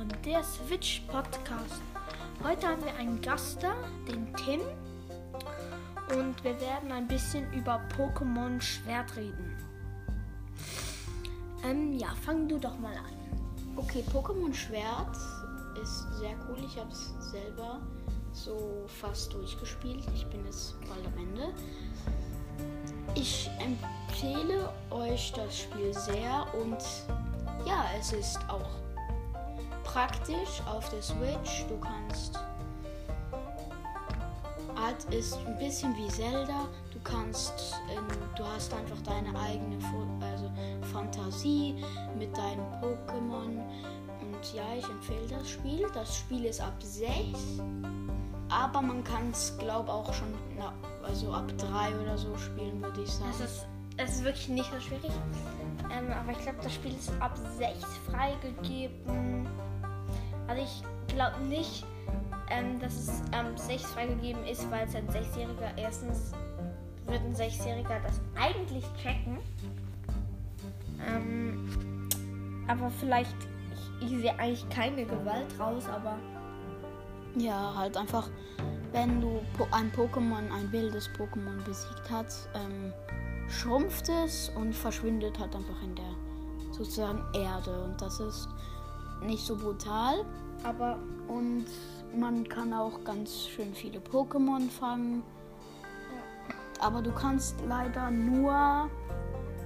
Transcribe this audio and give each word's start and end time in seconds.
hören, 0.00 0.12
der 0.24 0.42
Switch 0.42 1.02
Podcast. 1.08 1.82
Heute 2.42 2.68
haben 2.68 2.84
wir 2.84 2.94
einen 2.96 3.20
Gast 3.20 3.62
da, 3.62 3.74
den 4.08 4.34
Tim. 4.36 4.60
Und 6.16 6.42
wir 6.42 6.58
werden 6.60 6.90
ein 6.90 7.06
bisschen 7.06 7.52
über 7.52 7.80
Pokémon 7.96 8.60
Schwert 8.60 9.14
reden. 9.16 9.56
Ähm, 11.64 11.92
ja, 11.98 12.08
fang 12.24 12.48
du 12.48 12.58
doch 12.58 12.78
mal 12.78 12.96
an. 12.96 13.14
Okay, 13.76 14.02
Pokémon 14.12 14.52
Schwert 14.52 15.16
ist 15.80 16.06
sehr 16.18 16.34
cool. 16.48 16.58
Ich 16.64 16.76
habe 16.78 16.90
es 16.90 17.12
selber 17.30 17.80
so 18.32 18.84
fast 18.86 19.32
durchgespielt. 19.32 20.04
Ich 20.14 20.26
bin 20.26 20.44
jetzt 20.46 20.74
bald 20.88 21.06
am 21.06 21.18
Ende. 21.18 21.52
Ich 23.14 23.50
empfehle 23.58 24.72
euch 24.90 25.32
das 25.32 25.58
Spiel 25.58 25.92
sehr 25.92 26.46
und 26.54 26.78
ja, 27.66 27.84
es 27.98 28.12
ist 28.12 28.38
auch 28.48 28.80
praktisch 29.92 30.62
auf 30.66 30.88
der 30.90 31.02
Switch. 31.02 31.66
Du 31.68 31.78
kannst. 31.78 32.38
Art 34.76 35.04
ist 35.12 35.36
ein 35.46 35.58
bisschen 35.58 35.96
wie 35.96 36.08
Zelda. 36.08 36.68
Du 36.92 36.98
kannst, 37.02 37.74
ähm, 37.90 38.06
du 38.36 38.44
hast 38.44 38.72
einfach 38.72 39.00
deine 39.02 39.38
eigene 39.38 39.78
also 40.20 40.50
Fantasie 40.92 41.84
mit 42.18 42.36
deinen 42.36 42.64
Pokémon. 42.80 43.62
Und 44.20 44.54
ja, 44.54 44.64
ich 44.78 44.84
empfehle 44.84 45.26
das 45.28 45.50
Spiel. 45.50 45.86
Das 45.92 46.16
Spiel 46.16 46.44
ist 46.44 46.60
ab 46.60 46.76
6. 46.80 47.60
Aber 48.48 48.82
man 48.82 49.04
kann 49.04 49.30
es, 49.32 49.56
glaube 49.58 49.92
auch 49.92 50.12
schon 50.12 50.34
na, 50.56 50.72
also 51.06 51.32
ab 51.32 51.46
3 51.58 51.94
oder 52.00 52.16
so 52.16 52.36
spielen, 52.36 52.80
würde 52.82 53.02
ich 53.02 53.10
sagen. 53.10 53.30
Es 53.32 53.40
ist, 53.40 53.66
es 53.96 54.10
ist 54.16 54.24
wirklich 54.24 54.48
nicht 54.48 54.70
so 54.72 54.80
schwierig. 54.80 55.12
Ähm, 55.92 56.12
aber 56.12 56.32
ich 56.32 56.38
glaube, 56.38 56.58
das 56.62 56.74
Spiel 56.74 56.94
ist 56.94 57.12
ab 57.20 57.36
6 57.58 57.84
freigegeben. 58.10 59.48
Also 60.50 60.62
ich 60.64 61.14
glaube 61.14 61.40
nicht, 61.44 61.86
ähm, 62.50 62.80
dass 62.80 62.92
es 62.92 63.22
ähm, 63.32 63.56
6 63.56 63.84
freigegeben 63.92 64.44
ist, 64.46 64.68
weil 64.68 64.84
es 64.84 64.96
ein 64.96 65.06
6-Jähriger 65.06 65.70
erstens 65.76 66.32
wird 67.06 67.20
ein 67.20 67.34
6-Jähriger 67.34 68.00
das 68.02 68.20
eigentlich 68.34 68.84
checken. 69.00 69.38
Ähm, 71.06 72.08
aber 72.66 72.90
vielleicht, 72.90 73.36
ich, 74.00 74.10
ich 74.10 74.18
sehe 74.22 74.36
eigentlich 74.40 74.68
keine 74.70 75.04
Gewalt 75.04 75.46
raus, 75.56 75.84
aber. 75.88 76.18
Ja, 77.36 77.72
halt 77.76 77.96
einfach, 77.96 78.28
wenn 78.90 79.20
du 79.20 79.40
ein 79.70 79.92
Pokémon, 79.92 80.50
ein 80.52 80.72
wildes 80.72 81.08
Pokémon 81.10 81.62
besiegt 81.64 82.10
hat, 82.10 82.26
ähm, 82.54 82.92
schrumpft 83.48 84.08
es 84.08 84.48
und 84.56 84.74
verschwindet 84.74 85.38
halt 85.38 85.54
einfach 85.54 85.80
in 85.84 85.94
der 85.94 86.72
sozusagen 86.72 87.22
Erde. 87.34 87.84
Und 87.84 88.02
das 88.02 88.18
ist 88.18 88.48
nicht 89.22 89.44
so 89.44 89.56
brutal, 89.56 90.24
aber 90.64 90.98
und 91.28 91.66
man 92.16 92.48
kann 92.48 92.72
auch 92.72 93.04
ganz 93.04 93.46
schön 93.46 93.74
viele 93.74 94.00
Pokémon 94.00 94.68
fangen. 94.68 95.22
Aber 96.80 97.02
du 97.02 97.12
kannst 97.12 97.56
leider 97.68 98.10
nur, 98.10 98.88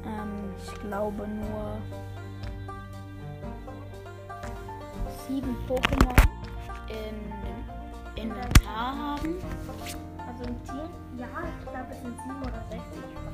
ähm, 0.05 0.52
ich 0.58 0.80
glaube 0.80 1.27
nur 1.28 1.78
sieben 5.27 5.56
Pokémon 5.69 6.16
in 6.88 8.22
Inventar 8.22 8.97
haben. 8.97 9.36
Also 10.27 10.44
im 10.44 10.62
Team? 10.64 10.91
Ja, 11.16 11.27
ich 11.58 11.70
glaube 11.70 11.86
es 11.91 12.02
sind 12.02 12.19
sieben 12.20 12.42
oder 12.42 12.64
sechs. 12.70 12.82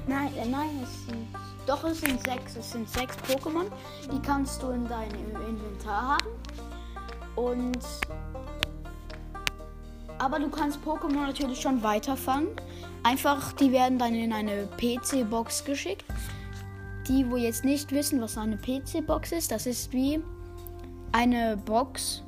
Nein, 0.06 0.36
äh, 0.36 0.48
nein, 0.48 0.80
es 0.82 1.06
sind 1.06 1.28
doch 1.70 1.84
es 1.84 2.00
sind 2.00 2.20
sechs. 2.24 2.56
Es 2.56 2.72
sind 2.72 2.88
sechs 2.88 3.16
Pokémon. 3.18 3.66
Die 4.12 4.20
kannst 4.20 4.62
du 4.62 4.70
in 4.70 4.86
deinem 4.88 5.30
Inventar 5.48 6.18
haben. 6.18 6.30
Und 7.36 7.78
aber 10.18 10.38
du 10.38 10.50
kannst 10.50 10.80
Pokémon 10.84 11.26
natürlich 11.26 11.60
schon 11.60 11.82
weiterfangen. 11.82 12.48
Einfach, 13.04 13.52
die 13.54 13.72
werden 13.72 13.98
dann 13.98 14.14
in 14.14 14.32
eine 14.32 14.68
PC-Box 14.76 15.64
geschickt. 15.64 16.04
Die, 17.08 17.30
wo 17.30 17.36
jetzt 17.36 17.64
nicht 17.64 17.90
wissen, 17.92 18.20
was 18.20 18.36
eine 18.36 18.58
PC-Box 18.58 19.32
ist, 19.32 19.50
das 19.50 19.66
ist 19.66 19.92
wie 19.92 20.20
eine 21.12 21.56
Box, 21.56 22.22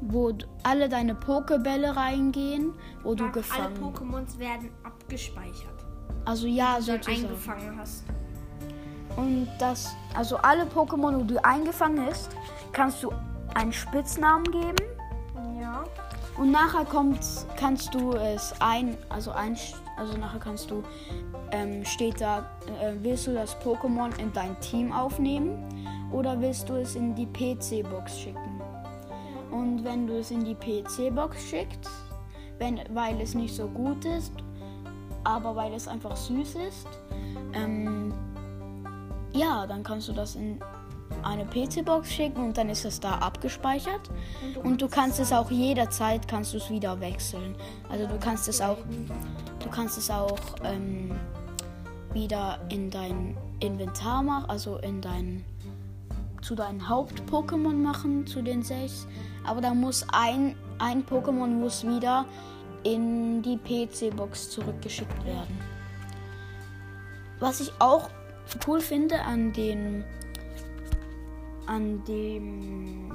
wo 0.00 0.32
alle 0.64 0.88
deine 0.88 1.14
Pokebälle 1.14 1.94
reingehen, 1.94 2.72
wo 3.04 3.14
du 3.14 3.30
gefangen. 3.30 3.76
Alle 3.76 3.92
Pokémons 3.92 4.38
werden 4.38 4.70
abgespeichert. 4.82 5.84
Also 6.24 6.46
ja, 6.46 6.80
sozusagen. 6.80 7.26
eingefangen 7.26 7.78
hast. 7.78 8.04
Und 9.16 9.48
das, 9.58 9.94
also 10.14 10.36
alle 10.38 10.64
Pokémon, 10.64 11.20
wo 11.20 11.24
du 11.24 11.44
eingefangen 11.44 12.06
hast, 12.06 12.30
kannst 12.72 13.02
du 13.02 13.12
einen 13.54 13.72
Spitznamen 13.72 14.50
geben. 14.50 14.76
Ja. 15.60 15.84
Und 16.38 16.50
nachher 16.50 16.84
kommt, 16.84 17.20
kannst 17.56 17.92
du 17.94 18.12
es 18.12 18.54
ein, 18.60 18.96
also 19.08 19.32
ein, 19.32 19.56
also 19.98 20.16
nachher 20.16 20.40
kannst 20.40 20.70
du, 20.70 20.82
ähm, 21.50 21.84
steht 21.84 22.20
da, 22.20 22.38
äh, 22.80 22.94
willst 23.02 23.26
du 23.26 23.34
das 23.34 23.54
Pokémon 23.60 24.18
in 24.18 24.32
dein 24.32 24.58
Team 24.60 24.92
aufnehmen 24.92 25.62
oder 26.10 26.40
willst 26.40 26.68
du 26.68 26.74
es 26.76 26.94
in 26.94 27.14
die 27.14 27.26
PC-Box 27.26 28.18
schicken? 28.18 28.60
Und 29.50 29.84
wenn 29.84 30.06
du 30.06 30.18
es 30.18 30.30
in 30.30 30.44
die 30.44 30.54
PC-Box 30.54 31.42
schickst, 31.42 31.90
wenn, 32.58 32.80
weil 32.94 33.20
es 33.20 33.34
nicht 33.34 33.54
so 33.54 33.68
gut 33.68 34.04
ist, 34.06 34.32
aber 35.24 35.54
weil 35.54 35.74
es 35.74 35.86
einfach 35.86 36.16
süß 36.16 36.54
ist, 36.56 36.88
ähm, 37.52 38.01
ja, 39.32 39.66
dann 39.66 39.82
kannst 39.82 40.08
du 40.08 40.12
das 40.12 40.36
in 40.36 40.60
eine 41.22 41.44
PC-Box 41.44 42.10
schicken 42.10 42.42
und 42.42 42.58
dann 42.58 42.68
ist 42.68 42.84
es 42.84 43.00
da 43.00 43.18
abgespeichert. 43.18 44.10
Und 44.42 44.56
du, 44.56 44.60
und 44.60 44.82
du 44.82 44.88
kannst 44.88 45.20
es 45.20 45.32
auch 45.32 45.50
jederzeit 45.50 46.26
kannst 46.26 46.52
du 46.52 46.58
es 46.58 46.70
wieder 46.70 47.00
wechseln. 47.00 47.54
Also 47.90 48.06
du 48.06 48.18
kannst 48.18 48.48
es 48.48 48.60
auch, 48.60 48.78
du 49.58 49.68
kannst 49.70 49.98
es 49.98 50.10
auch 50.10 50.38
ähm, 50.64 51.12
wieder 52.12 52.58
in 52.70 52.90
dein 52.90 53.36
Inventar 53.60 54.22
machen, 54.22 54.48
also 54.48 54.78
in 54.78 55.00
dein 55.00 55.44
zu 56.40 56.56
deinen 56.56 56.88
Haupt-Pokémon 56.88 57.74
machen, 57.74 58.26
zu 58.26 58.42
den 58.42 58.62
sechs. 58.62 59.06
Aber 59.44 59.60
da 59.60 59.74
muss 59.74 60.04
ein, 60.12 60.56
ein 60.78 61.04
Pokémon 61.06 61.46
muss 61.46 61.86
wieder 61.86 62.26
in 62.82 63.42
die 63.42 63.56
PC-Box 63.56 64.50
zurückgeschickt 64.50 65.24
werden. 65.24 65.56
Was 67.38 67.60
ich 67.60 67.72
auch 67.78 68.10
cool 68.66 68.80
finde 68.80 69.20
an 69.20 69.52
den 69.52 70.04
an 71.66 72.04
dem 72.04 73.12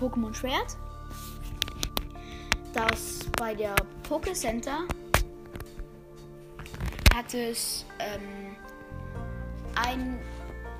Pokémon 0.00 0.32
Schwert, 0.34 0.76
dass 2.72 3.26
bei 3.38 3.54
der 3.54 3.74
Poké 4.08 4.34
Center 4.34 4.86
hat 7.14 7.32
es 7.34 7.84
ähm, 7.98 8.56
ein, 9.74 10.18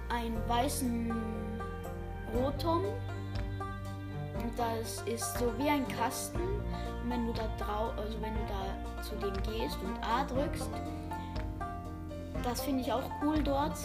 einen 0.08 0.48
weißen 0.48 1.12
Rotom. 2.34 2.84
Und 4.42 4.58
das 4.58 5.02
ist 5.06 5.38
so 5.38 5.52
wie 5.58 5.68
ein 5.68 5.88
Kasten 5.88 6.38
und 6.38 7.10
wenn 7.10 7.26
du 7.26 7.32
da 7.32 7.48
drauf, 7.58 7.92
also 7.96 8.20
wenn 8.20 8.34
du 8.34 8.40
da 8.48 9.02
zu 9.02 9.14
dem 9.16 9.32
gehst 9.44 9.78
und 9.82 9.96
A 10.04 10.24
drückst, 10.24 10.68
das 12.46 12.60
finde 12.62 12.82
ich 12.82 12.92
auch 12.92 13.10
cool 13.22 13.42
dort, 13.42 13.76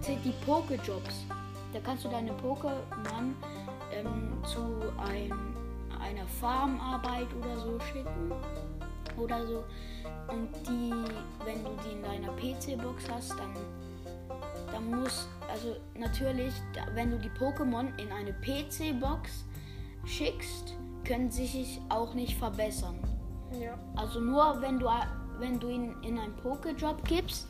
sind 0.00 0.24
die 0.24 0.32
Pokéjobs. 0.46 1.26
Da 1.72 1.80
kannst 1.84 2.04
du 2.04 2.08
deine 2.08 2.32
Pokémon 2.32 3.34
ähm, 3.92 4.32
zu 4.42 4.60
ein, 4.96 5.30
einer 6.00 6.26
Farmarbeit 6.40 7.26
oder 7.38 7.58
so 7.58 7.78
schicken. 7.80 8.32
Oder 9.18 9.46
so. 9.46 9.64
Und 10.28 10.48
die, 10.66 10.92
wenn 11.44 11.62
du 11.62 11.70
die 11.84 11.92
in 11.92 12.02
deiner 12.02 12.32
PC-Box 12.32 13.04
hast, 13.10 13.30
dann, 13.32 13.54
dann 14.72 14.90
muss, 14.98 15.28
also 15.50 15.76
natürlich, 15.98 16.54
wenn 16.94 17.10
du 17.10 17.18
die 17.18 17.30
Pokémon 17.30 17.88
in 18.00 18.10
eine 18.12 18.32
PC-Box 18.32 19.44
schickst, 20.06 20.74
können 21.04 21.30
sie 21.30 21.46
sich 21.46 21.80
auch 21.90 22.14
nicht 22.14 22.38
verbessern. 22.38 22.98
Ja. 23.60 23.78
Also 23.94 24.20
nur 24.20 24.60
wenn 24.60 24.78
du, 24.78 24.88
wenn 25.38 25.60
du 25.60 25.68
ihn 25.68 25.94
in 26.02 26.18
einen 26.18 26.34
Pokéjob 26.36 27.02
gibst, 27.04 27.48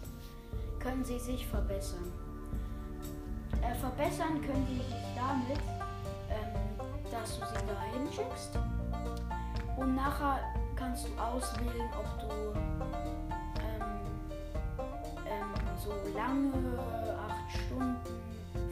können 0.86 1.04
sie 1.04 1.18
sich 1.18 1.44
verbessern. 1.48 2.12
Äh, 3.60 3.74
verbessern 3.74 4.40
können 4.40 4.64
sie 4.68 4.76
sich 4.76 5.04
damit, 5.16 5.58
ähm, 6.30 7.10
dass 7.10 7.40
du 7.40 7.46
sie 7.46 7.66
da 7.66 7.98
hinschickst. 7.98 8.56
Und 9.76 9.96
nachher 9.96 10.38
kannst 10.76 11.08
du 11.08 11.20
auswählen, 11.20 11.90
ob 11.98 12.20
du 12.20 12.58
ähm, 13.58 13.82
ähm, 15.26 15.54
so 15.76 15.90
lange, 16.16 16.52
8 17.18 17.66
Stunden, 17.66 17.96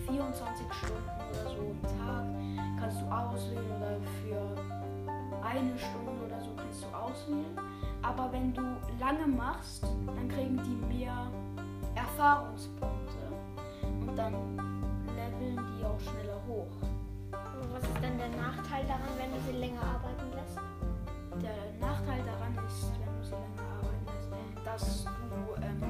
24 0.06 0.72
Stunden 0.72 1.10
oder 1.30 1.50
so 1.50 1.62
am 1.62 1.82
Tag 1.98 2.80
kannst 2.80 3.00
du 3.00 3.06
auswählen 3.06 3.70
oder 3.76 3.98
für 4.22 5.44
eine 5.44 5.76
Stunde 5.76 6.12
oder 6.26 6.40
so 6.40 6.50
kannst 6.56 6.84
du 6.84 6.96
auswählen. 6.96 7.58
Aber 8.02 8.30
wenn 8.30 8.54
du 8.54 8.62
lange 9.00 9.26
machst, 9.26 9.82
dann 9.82 10.28
kriegen 10.28 10.62
die 10.62 10.94
mehr 10.94 11.26
Erfahrungspunkte. 12.14 13.18
Und 13.82 14.16
dann 14.16 14.34
leveln 15.16 15.58
die 15.78 15.84
auch 15.84 15.98
schneller 15.98 16.40
hoch. 16.46 16.70
Was 17.72 17.82
ist 17.82 18.02
denn 18.02 18.16
der 18.18 18.28
Nachteil 18.28 18.84
daran, 18.86 19.10
wenn 19.18 19.32
du 19.32 19.40
sie 19.50 19.58
länger 19.58 19.80
arbeiten 19.82 20.30
lässt? 20.32 20.58
Der 21.42 21.56
Nachteil 21.80 22.22
daran 22.22 22.54
ist, 22.66 22.92
wenn 23.00 23.18
du 23.18 23.24
sie 23.24 23.32
länger 23.32 23.66
arbeiten 23.74 24.06
lässt, 24.06 24.64
dass 24.64 25.04
du 25.04 25.10
ähm, 25.60 25.82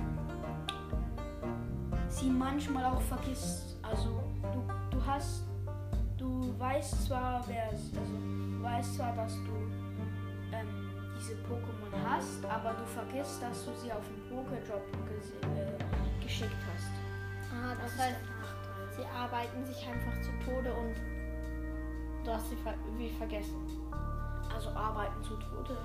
sie 2.09 2.31
manchmal 2.31 2.87
auch 2.87 3.03
vergisst. 3.03 3.77
Also 3.83 4.23
du, 4.43 4.63
du 4.97 5.07
hast, 5.07 5.43
du 6.17 6.59
weißt 6.59 7.07
zwar, 7.07 7.45
wer 7.47 7.71
es, 7.71 7.91
also 7.99 8.15
du 8.15 8.63
weißt 8.63 8.95
zwar, 8.95 9.15
dass 9.15 9.35
du 9.35 9.53
ähm, 10.57 10.91
diese 11.19 11.35
Pokémon 11.35 11.93
hast, 12.09 12.43
aber 12.47 12.71
du 12.73 12.85
vergisst, 12.87 13.43
dass 13.43 13.67
du 13.67 13.73
sie 13.83 13.93
auf 13.93 14.03
den 14.09 14.23
Pokédrop 14.35 14.83
ges- 15.11 15.35
äh, 15.55 15.75
geschickt 16.25 16.57
hast. 16.75 16.91
Ah, 17.53 17.75
das, 17.81 17.93
Das 17.93 18.07
heißt, 18.07 18.21
sie 18.97 19.05
arbeiten 19.07 19.65
sich 19.65 19.87
einfach 19.87 20.21
zu 20.23 20.31
Tode 20.45 20.73
und 20.73 20.95
du 22.25 22.33
hast 22.33 22.51
sie 22.51 22.57
ver 22.57 22.75
wie 22.97 23.11
vergessen. 23.11 23.55
Also 24.53 24.71
arbeiten 24.71 25.23
zu 25.23 25.37
Tode. 25.37 25.77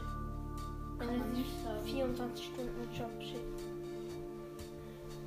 Sagen. 1.00 1.46
24 1.86 2.46
Stunden 2.46 2.94
Job 2.94 3.12
schickst. 3.20 3.66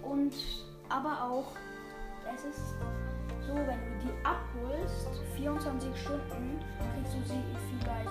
Und 0.03 0.35
aber 0.89 1.23
auch, 1.23 1.53
es 2.35 2.45
ist 2.45 2.75
so, 3.47 3.55
wenn 3.55 3.67
du 3.67 4.07
die 4.07 4.25
abholst, 4.25 5.09
24 5.37 5.97
Stunden, 5.97 6.61
kriegst 6.95 7.15
du 7.15 7.23
sie 7.33 7.43
vielleicht, 7.81 8.11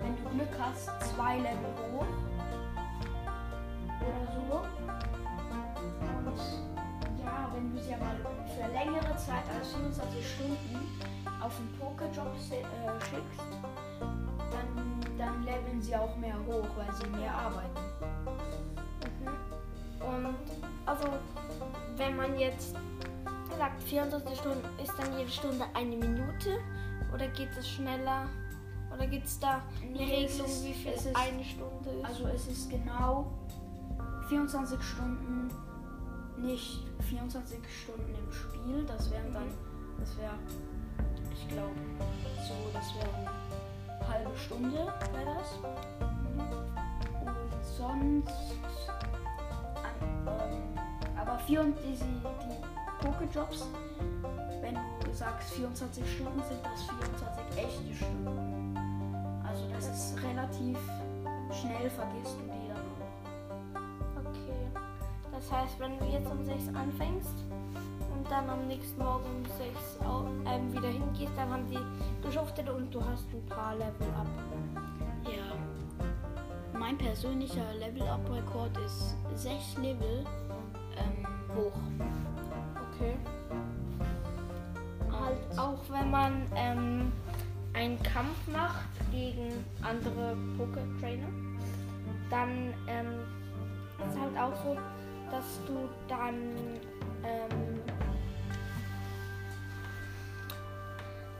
wenn 0.00 0.16
du 0.16 0.30
Glück 0.36 0.58
hast, 0.58 0.90
zwei 1.14 1.36
Level 1.38 1.72
hoch. 1.92 2.06
Oder 4.00 4.32
so. 4.34 5.01
Und 5.82 7.24
ja, 7.24 7.48
wenn 7.54 7.74
du 7.74 7.82
sie 7.82 7.94
aber 7.94 8.12
für 8.46 8.72
längere 8.72 9.16
Zeit 9.16 9.44
als 9.58 9.72
24 9.74 10.34
Stunden 10.34 10.88
auf 11.40 11.52
den 11.56 11.68
Pokéjob 11.80 12.32
äh, 12.50 13.00
schickst, 13.00 13.40
dann, 14.00 15.18
dann 15.18 15.42
leveln 15.44 15.80
sie 15.80 15.96
auch 15.96 16.16
mehr 16.16 16.36
hoch, 16.46 16.66
weil 16.76 16.92
sie 16.94 17.06
mehr 17.18 17.32
arbeiten. 17.34 17.80
Mhm. 19.20 20.06
Und 20.06 20.34
also, 20.86 21.08
wenn 21.96 22.16
man 22.16 22.38
jetzt 22.38 22.74
sagt, 23.58 23.82
24 23.82 24.38
Stunden, 24.38 24.64
ist 24.82 24.92
dann 24.98 25.16
jede 25.18 25.30
Stunde 25.30 25.64
eine 25.74 25.96
Minute? 25.96 26.58
Oder 27.14 27.28
geht 27.28 27.50
es 27.58 27.68
schneller? 27.68 28.26
Oder 28.94 29.06
gibt 29.06 29.26
es 29.26 29.38
da 29.38 29.62
eine 29.80 29.90
Nee, 29.92 30.26
Regelung, 30.26 30.46
ist- 30.46 30.64
wie 30.64 30.72
viel 30.74 30.92
es 30.92 31.06
ist- 31.06 31.16
eine 31.16 31.44
Stunde 31.44 31.90
ist? 31.90 32.04
Also 32.04 32.26
es 32.28 32.46
ist 32.48 32.70
genau 32.70 33.26
24 34.28 34.82
Stunden, 34.82 35.48
nicht 36.42 36.82
24 37.08 37.58
Stunden 37.68 38.14
im 38.14 38.32
Spiel. 38.32 38.84
Das 38.86 39.10
wären 39.10 39.32
dann, 39.32 39.48
das 39.98 40.16
wäre, 40.18 40.34
ich 41.32 41.48
glaube, 41.48 41.74
so, 42.46 42.54
das 42.72 42.94
wäre 42.94 43.08
eine 43.16 44.08
halbe 44.08 44.36
Stunde, 44.36 44.92
wäre 45.12 45.36
das. 45.38 45.58
Und 47.20 47.52
sonst, 47.76 48.54
ähm, 50.26 50.78
aber 51.16 51.38
24, 51.38 51.98
die 51.98 53.06
Pokéjobs, 53.06 53.66
wenn 54.60 54.74
du 54.74 55.12
sagst 55.12 55.54
24 55.54 56.04
Stunden, 56.12 56.42
sind 56.48 56.60
das 56.64 56.82
24 56.82 57.64
echte 57.64 57.94
Stunden. 57.94 58.76
Also 59.44 59.68
das 59.72 59.86
ist 59.88 60.22
relativ 60.22 60.78
schnell, 61.52 61.90
vergisst 61.90 62.36
du 62.40 62.51
Das 65.42 65.58
heißt, 65.60 65.80
wenn 65.80 65.98
du 65.98 66.04
jetzt 66.06 66.30
um 66.30 66.44
6 66.44 66.68
anfängst 66.68 67.34
und 68.14 68.30
dann 68.30 68.48
am 68.48 68.66
nächsten 68.68 69.02
Morgen 69.02 69.24
um 69.24 69.44
6 69.44 70.00
au- 70.06 70.24
ähm, 70.48 70.72
wieder 70.72 70.88
hingehst, 70.88 71.32
dann 71.36 71.50
haben 71.50 71.68
die 71.68 71.78
geschuftet 72.26 72.68
und 72.70 72.94
du 72.94 73.00
hast 73.04 73.24
ein 73.32 73.44
paar 73.46 73.74
Level 73.74 74.08
ab. 74.16 74.26
Ja. 75.24 76.78
Mein 76.78 76.96
persönlicher 76.96 77.74
Level-Up-Rekord 77.78 78.70
ist 78.86 79.16
6 79.34 79.76
Level 79.78 80.24
ähm, 80.96 81.26
hoch. 81.56 81.76
Okay. 82.94 83.16
Halt 85.10 85.58
auch 85.58 85.80
wenn 85.90 86.10
man 86.10 86.42
ähm, 86.54 87.12
einen 87.74 88.00
Kampf 88.02 88.36
macht 88.52 88.86
gegen 89.10 89.64
andere 89.82 90.36
Poké-Trainer, 90.56 91.28
dann 92.30 92.72
ähm, 92.86 93.20
ist 94.08 94.18
halt 94.18 94.36
auch 94.38 94.54
so, 94.64 94.76
dass 95.32 95.58
du 95.66 95.88
dann 96.06 96.54
ähm, 97.24 97.82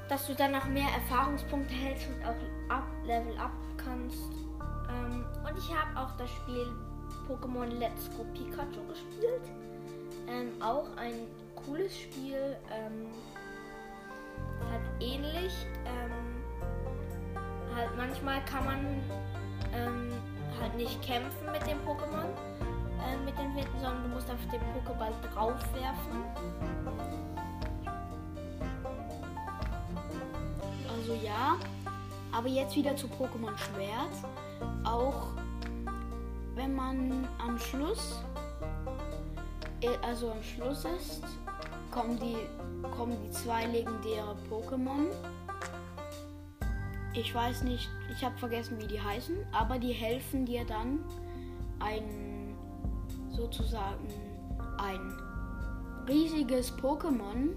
dass 0.08 0.26
du 0.26 0.34
dann 0.34 0.54
auch 0.54 0.66
mehr 0.66 0.88
Erfahrungspunkte 0.94 1.72
hältst 1.72 2.06
und 2.08 2.24
auch 2.26 2.76
up, 2.76 2.84
Level 3.04 3.36
up 3.38 3.52
kannst. 3.76 4.32
Ähm, 4.90 5.24
und 5.48 5.58
ich 5.58 5.74
habe 5.74 5.98
auch 5.98 6.14
das 6.18 6.28
Spiel 6.30 6.66
Pokémon 7.26 7.66
Let's 7.78 8.10
Go 8.16 8.24
Pikachu 8.34 8.86
gespielt. 8.88 9.42
Ähm, 10.28 10.50
auch 10.60 10.86
ein 10.96 11.14
cooles 11.64 11.98
Spiel. 11.98 12.56
Ähm, 12.70 13.06
halt 14.70 14.82
ähnlich. 15.00 15.52
Ähm, 15.86 16.42
halt 17.74 17.90
manchmal 17.96 18.44
kann 18.44 18.64
man 18.64 19.02
ähm, 19.74 20.12
halt 20.60 20.74
nicht 20.76 21.00
kämpfen 21.02 21.50
mit 21.50 21.66
dem 21.66 21.78
Pokémon, 21.86 22.28
äh, 23.06 23.16
mit 23.24 23.36
den 23.38 23.54
Winden, 23.54 23.80
sondern 23.80 24.02
du 24.04 24.08
musst 24.10 24.30
auf 24.30 24.40
den 24.50 24.60
Pokéball 24.60 25.12
draufwerfen. 25.32 26.24
Also 30.88 31.14
ja, 31.24 31.56
aber 32.32 32.48
jetzt 32.48 32.76
wieder 32.76 32.94
zu 32.96 33.06
Pokémon 33.08 33.56
Schwert. 33.56 34.30
Auch 34.84 35.28
wenn 36.54 36.74
man 36.74 37.26
am 37.38 37.58
Schluss, 37.58 38.20
äh, 39.80 39.88
also 40.02 40.32
am 40.32 40.42
Schluss 40.42 40.84
ist, 40.84 41.22
kommen 41.90 42.18
die, 42.18 42.36
kommen 42.96 43.16
die 43.24 43.30
zwei 43.30 43.66
legendäre 43.66 44.36
Pokémon. 44.50 45.08
Ich 47.14 47.34
weiß 47.34 47.62
nicht, 47.64 47.90
ich 48.10 48.24
habe 48.24 48.36
vergessen, 48.38 48.78
wie 48.78 48.86
die 48.86 49.00
heißen, 49.00 49.36
aber 49.52 49.78
die 49.78 49.92
helfen 49.92 50.46
dir 50.46 50.64
dann 50.64 51.04
ein 51.78 52.31
sozusagen 53.42 54.08
ein 54.78 55.18
riesiges 56.08 56.72
Pokémon 56.78 57.50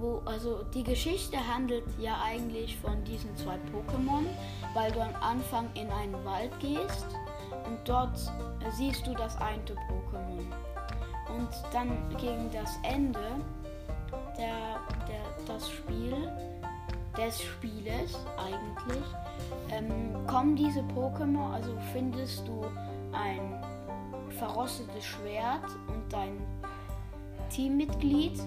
wo, 0.00 0.22
also 0.24 0.62
die 0.74 0.82
Geschichte 0.82 1.36
handelt 1.36 1.84
ja 1.98 2.20
eigentlich 2.24 2.78
von 2.78 3.04
diesen 3.04 3.36
zwei 3.36 3.56
Pokémon, 3.56 4.24
weil 4.72 4.90
du 4.92 5.00
am 5.00 5.14
Anfang 5.20 5.68
in 5.74 5.90
einen 5.90 6.24
Wald 6.24 6.58
gehst 6.58 7.06
und 7.66 7.78
dort 7.84 8.18
siehst 8.76 9.06
du 9.06 9.12
das 9.12 9.36
eine 9.36 9.62
Pokémon. 9.62 10.46
Und 11.36 11.48
dann 11.72 11.90
gegen 12.16 12.50
das 12.50 12.78
Ende 12.82 13.20
der, 14.38 14.80
der, 15.06 15.46
das 15.46 15.70
Spiel, 15.70 16.14
des 17.16 17.42
Spieles 17.42 18.16
eigentlich, 18.38 19.04
ähm, 19.70 20.26
kommen 20.26 20.56
diese 20.56 20.80
Pokémon, 20.80 21.52
also 21.52 21.76
findest 21.92 22.46
du 22.48 22.64
ein 23.12 23.62
verrostetes 24.40 25.04
Schwert 25.04 25.64
und 25.88 26.02
dein 26.10 26.40
Teammitglied 27.50 28.40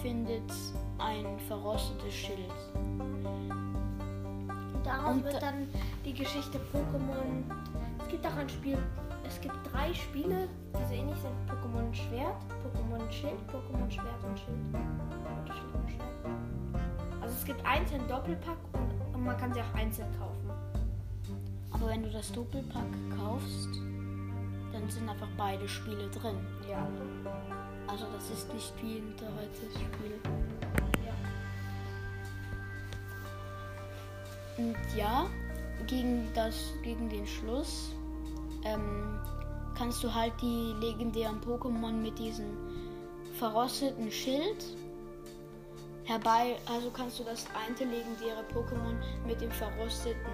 findet 0.00 0.50
ein 0.98 1.26
verrostetes 1.48 2.14
Schild. 2.14 2.52
Und 2.74 3.26
daraus 4.84 5.16
Und 5.16 5.24
wird 5.24 5.34
da- 5.34 5.40
dann 5.40 5.66
die 6.04 6.14
Geschichte 6.14 6.60
Pokémon. 6.72 7.42
Es 8.02 8.08
gibt 8.08 8.24
auch 8.26 8.36
ein 8.36 8.48
Spiel. 8.48 8.78
Es 9.26 9.40
gibt 9.40 9.56
drei 9.72 9.92
Spiele, 9.92 10.48
die 10.72 10.84
so 10.88 10.94
ähnlich 10.94 11.18
sind: 11.18 11.34
Pokémon 11.50 11.92
Schwert, 11.92 12.36
Pokémon 12.62 13.10
Schild, 13.10 13.40
Pokémon 13.50 13.90
Schwert 13.90 14.22
und 14.24 14.38
Schild. 14.38 14.56
Also 17.20 17.34
es 17.34 17.44
gibt 17.44 17.66
einzeln 17.66 18.06
Doppelpack 18.06 18.58
und, 18.74 19.14
und 19.16 19.24
man 19.24 19.36
kann 19.36 19.52
sie 19.52 19.60
auch 19.60 19.74
einzeln 19.74 20.06
kaufen. 20.16 20.48
Aber 21.72 21.88
wenn 21.88 22.04
du 22.04 22.10
das 22.10 22.30
Doppelpack 22.30 22.86
kaufst, 23.18 23.80
dann 24.76 24.90
sind 24.90 25.08
einfach 25.08 25.28
beide 25.36 25.66
Spiele 25.68 26.08
drin. 26.10 26.36
Ja. 26.68 26.86
Also 27.86 28.06
das 28.12 28.30
ist 28.30 28.52
nicht 28.52 28.74
wie 28.82 28.98
ein 28.98 29.14
zweites 29.16 29.74
Spiel. 29.74 30.20
Ja. 31.04 31.14
Und 34.58 34.76
ja, 34.96 35.26
gegen, 35.86 36.28
das, 36.34 36.72
gegen 36.82 37.08
den 37.08 37.26
Schluss 37.26 37.92
ähm, 38.64 39.18
kannst 39.76 40.02
du 40.04 40.12
halt 40.12 40.32
die 40.42 40.74
legendären 40.80 41.40
Pokémon 41.40 41.92
mit 41.92 42.18
diesem 42.18 42.46
verrosteten 43.38 44.10
Schild 44.10 44.64
herbei, 46.04 46.56
also 46.66 46.90
kannst 46.90 47.18
du 47.18 47.24
das 47.24 47.46
eine 47.54 47.90
legendäre 47.90 48.44
Pokémon 48.54 48.96
mit 49.26 49.40
dem 49.40 49.50
verrosteten 49.50 50.32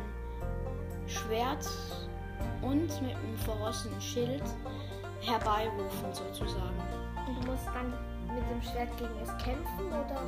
Schwert 1.06 1.66
und 2.60 3.02
mit 3.02 3.12
dem 3.12 3.36
verrosteten 3.38 4.00
Schild 4.00 4.42
herbeirufen 5.20 6.12
sozusagen. 6.12 6.76
Und 7.26 7.44
du 7.44 7.50
musst 7.50 7.66
dann 7.66 7.92
mit 8.34 8.48
dem 8.50 8.62
Schwert 8.62 8.96
gegen 8.98 9.14
es 9.22 9.28
kämpfen, 9.44 9.86
oder? 9.88 10.22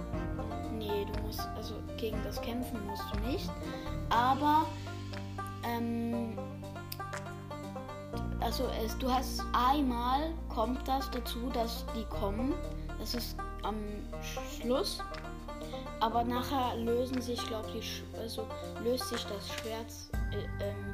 Nee, 0.73 1.06
du 1.12 1.23
musst, 1.23 1.40
also 1.56 1.75
gegen 1.97 2.23
das 2.25 2.40
kämpfen 2.40 2.85
musst 2.87 3.04
du 3.12 3.21
nicht. 3.21 3.50
Aber, 4.11 4.66
ähm, 5.64 6.38
also 8.40 8.68
es, 8.85 8.97
du 8.99 9.11
hast 9.11 9.42
einmal 9.52 10.33
kommt 10.49 10.87
das 10.87 11.11
dazu, 11.11 11.50
dass 11.52 11.85
die 11.97 12.04
kommen. 12.04 12.54
Das 12.99 13.14
ist 13.14 13.37
am 13.62 13.76
Schluss. 14.61 14.99
Aber 16.00 16.23
nachher 16.23 16.76
lösen 16.76 17.21
sich, 17.23 17.42
glaube 17.47 17.71
ich, 17.78 18.02
also 18.18 18.47
löst 18.83 19.09
sich 19.09 19.25
das 19.25 19.49
Schwert 19.49 19.92
äh, 20.33 20.64
ähm, 20.64 20.93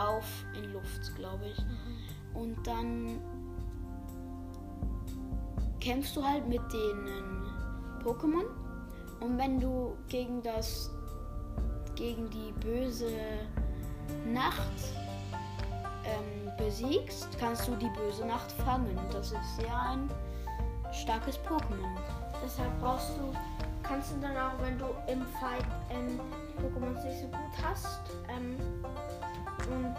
auf 0.00 0.24
in 0.56 0.72
Luft, 0.72 1.14
glaube 1.16 1.46
ich. 1.46 1.64
Und 2.34 2.56
dann 2.66 3.20
kämpfst 5.80 6.16
du 6.16 6.24
halt 6.24 6.46
mit 6.48 6.60
den 6.72 7.08
Pokémon. 8.04 8.44
Und 9.20 9.38
wenn 9.38 9.60
du 9.60 9.96
gegen 10.08 10.42
das, 10.42 10.90
gegen 11.94 12.30
die 12.30 12.52
böse 12.60 13.10
Nacht 14.26 14.60
ähm, 16.04 16.50
besiegst, 16.56 17.28
kannst 17.38 17.68
du 17.68 17.76
die 17.76 17.90
böse 17.90 18.26
Nacht 18.26 18.50
fangen. 18.52 18.98
Das 19.12 19.32
ist 19.32 19.56
sehr 19.56 19.80
ein 19.82 20.10
starkes 20.92 21.38
Pokémon. 21.40 21.96
Deshalb 22.42 22.80
brauchst 22.80 23.10
du, 23.18 23.32
kannst 23.82 24.12
du 24.12 24.20
dann 24.20 24.36
auch, 24.36 24.58
wenn 24.62 24.78
du 24.78 24.86
im 25.06 25.22
Fight 25.38 25.64
ähm, 25.90 26.18
Pokémon 26.58 26.92
nicht 27.04 27.20
so 27.20 27.26
gut 27.26 27.64
hast 27.64 28.00
ähm, 28.28 28.56
und 29.70 29.94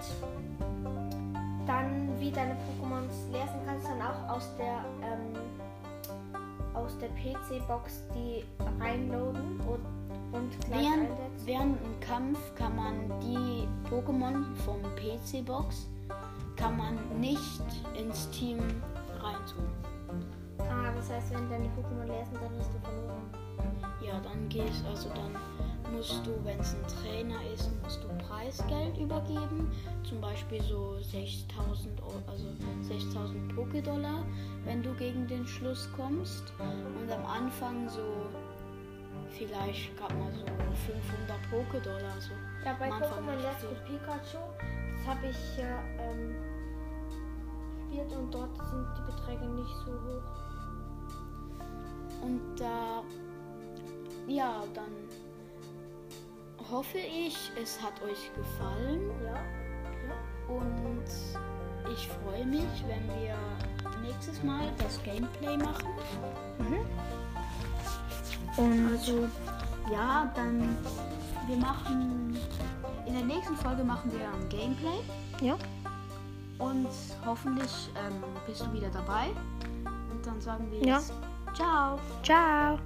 dann 1.68 2.20
wie 2.20 2.32
deine 2.32 2.54
Pokémon 2.54 3.04
lesen 3.32 3.60
kannst, 3.66 3.88
dann 3.88 4.01
auch 4.01 4.36
aus 4.36 4.50
der 4.58 4.86
ähm, 5.01 5.36
aus 6.74 6.98
der 7.00 7.10
PC-Box 7.10 8.04
die 8.16 8.44
reinloaden 8.80 9.60
und, 9.62 10.38
und 10.38 10.60
gleich 10.66 10.82
Während, 10.86 11.12
einsetzen. 11.12 11.46
während 11.46 11.84
dem 11.84 12.00
Kampf 12.00 12.56
kann 12.56 12.75
man 12.75 12.94
die 13.22 13.68
Pokémon 13.90 14.56
vom 14.66 14.82
PC-Box 14.96 15.88
kann 16.56 16.78
man 16.78 16.98
nicht 17.20 17.62
ins 17.98 18.30
Team 18.32 18.60
reintun. 19.20 19.68
Ah, 20.60 20.92
das 20.96 21.10
heißt, 21.10 21.34
wenn 21.34 21.50
deine 21.50 21.66
Pokémon 21.68 22.06
lesen, 22.06 22.34
dann 22.34 22.51
hast 22.60 22.70
du 22.74 22.80
verloren. 22.80 23.30
Ja, 24.06 24.20
dann 24.22 24.48
gehst 24.50 24.86
also 24.88 25.10
dann 25.10 25.36
musst 25.91 26.25
du, 26.25 26.31
wenn 26.43 26.60
es 26.60 26.75
ein 26.75 26.88
Trainer 26.88 27.39
ist, 27.53 27.69
musst 27.83 28.03
du 28.03 28.07
Preisgeld 28.25 28.98
übergeben. 28.98 29.71
Zum 30.07 30.21
Beispiel 30.21 30.62
so 30.63 30.98
6000 31.01 32.01
Euro, 32.01 32.21
also 32.27 32.45
6000 32.81 33.53
Pokédollar, 33.53 34.24
wenn 34.65 34.81
du 34.81 34.93
gegen 34.95 35.27
den 35.27 35.45
Schluss 35.45 35.89
kommst. 35.95 36.53
Und 36.60 37.12
am 37.12 37.25
Anfang 37.25 37.89
so 37.89 38.01
vielleicht 39.29 39.98
gab 39.98 40.13
mal 40.17 40.31
so 40.33 40.45
500 40.45 41.39
Pokédollar. 41.51 42.19
So. 42.19 42.33
Ja, 42.65 42.75
bei 42.79 42.89
Pokémon 42.89 43.36
Let's 43.41 43.62
Go. 43.62 43.69
Pikachu, 43.86 44.38
das 44.95 45.07
habe 45.07 45.27
ich 45.27 45.57
ja 45.57 45.79
ähm, 46.00 46.36
gespielt 47.91 48.12
und 48.13 48.33
dort 48.33 48.55
sind 48.55 48.88
die 48.98 49.12
Beträge 49.12 49.45
nicht 49.45 49.75
so 49.86 49.91
hoch. 49.91 50.24
Und 52.21 52.41
da, 52.57 53.03
ja, 54.27 54.63
dann 54.74 54.91
hoffe 56.72 56.98
ich, 56.98 57.51
es 57.62 57.82
hat 57.82 57.94
euch 58.01 58.32
gefallen. 58.36 59.12
Ja. 59.24 60.54
Und 60.54 61.04
ich 61.94 62.08
freue 62.08 62.46
mich, 62.46 62.84
wenn 62.88 63.08
wir 63.22 63.36
nächstes 64.01 64.42
Mal 64.44 64.72
das 64.78 65.01
Gameplay 65.04 65.58
machen. 65.58 65.90
Und 68.58 68.92
Also, 68.94 69.28
ja, 69.92 70.32
dann 70.36 70.78
wir 71.48 71.58
machen 71.58 72.38
in 73.06 73.13
der 73.13 73.24
nächsten 73.24 73.56
Folge 73.58 73.84
machen 73.84 74.12
wir 74.12 74.28
ein 74.32 74.50
Gameplay 74.50 75.00
ja. 75.42 75.58
und 76.60 76.88
hoffentlich 77.25 77.90
ähm, 77.96 78.24
bist 78.46 78.62
du 78.62 78.72
wieder 78.74 78.90
dabei. 78.90 79.28
Und 80.12 80.25
dann 80.25 80.40
sagen 80.40 80.70
wir 80.72 80.86
Ja. 80.86 80.98
jetzt 80.98 81.13
Ciao. 81.54 82.00
Ciao. 82.24 82.80